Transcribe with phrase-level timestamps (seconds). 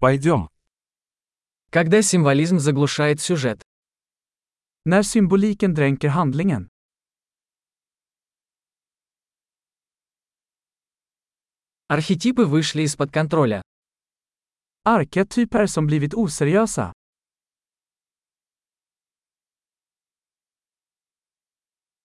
[0.00, 0.48] Пойдем.
[1.70, 3.62] Когда символизм заглушает сюжет.
[4.84, 6.68] När symboliken dränker handlingen.
[11.88, 13.60] Архетипы вышли из-под контроля.
[14.84, 16.92] Arketyper som blivit oseriösa.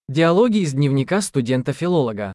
[0.07, 2.33] Диалоги из дневника студента-филолога.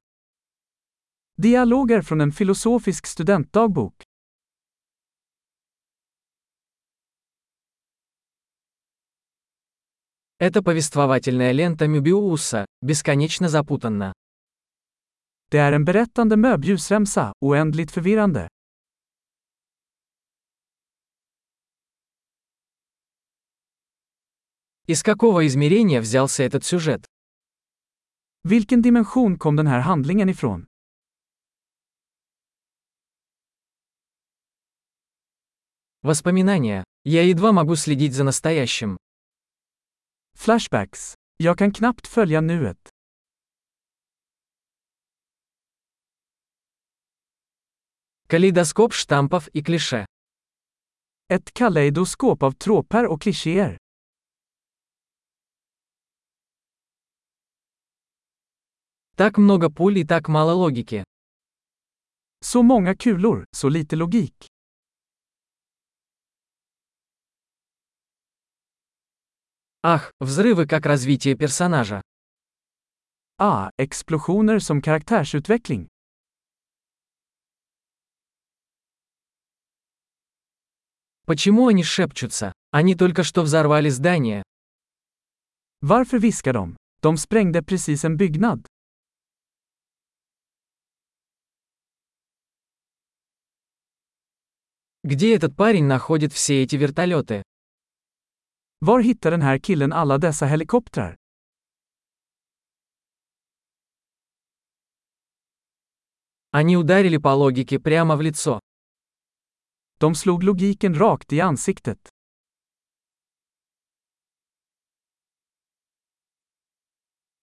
[1.37, 4.08] Dialoger från en filosofisk studentdagbok.
[10.41, 14.13] Это повествовательная лента Мюбиуса, бесконечно запутанна.
[15.51, 18.49] Det är en berättande möbljusremsa, oändligt förvirrande.
[24.87, 27.05] Из какого измерения взялся этот сюжет?
[28.45, 30.67] Vilken dimension kom den här handlingen ifrån?
[36.03, 36.85] Воспоминания.
[37.05, 38.99] Я едва могу следить за настоящим.
[40.48, 41.14] Flashbacks.
[41.38, 42.90] Jag kan knappt följa nuet.
[48.28, 50.06] Калейдоскоп штампов и клише.
[51.28, 53.78] Ett kaleidoskop av tråper och klichéer.
[59.16, 61.04] Так много пуль и так мало логики.
[62.40, 64.48] Så många kulor, så lite logik.
[69.83, 72.03] Ах, взрывы как развитие персонажа.
[73.39, 75.87] Ah, explosioner som karaktärsutveckling.
[81.27, 82.53] Почему они шепчутся?
[82.73, 84.43] Они только что взорвали здание.
[85.81, 86.77] Varför viskar de?
[87.01, 88.67] De sprängde precis en byggnad.
[95.05, 97.45] Где этот парень находит все эти вертолеты?
[98.80, 101.16] Var hittar den här killen alla dessa helikoptrar?
[106.52, 108.60] Они ударили по логике прямо в лицо.
[110.00, 112.10] De slog logiken rakt i ansiktet.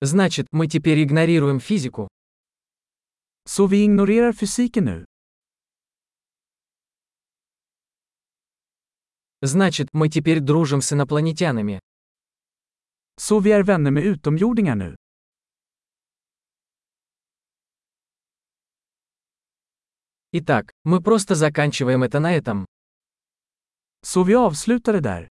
[0.01, 2.09] Значит, мы теперь игнорируем физику.
[3.49, 5.05] Så vi ignorerar fysiken nu.
[9.46, 11.80] Значит, мы теперь дружим с инопланетянами.
[13.18, 14.96] Så vi är vänner med utomjordingar nu.
[20.32, 22.66] Итак, мы просто заканчиваем это на этом.
[24.02, 25.28] Så vi avslutar det där.